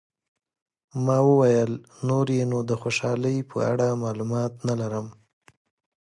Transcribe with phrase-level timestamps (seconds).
[1.05, 1.71] ما وویل،
[2.07, 5.07] نور یې نو د خوشحالۍ په اړه معلومات نه لرم.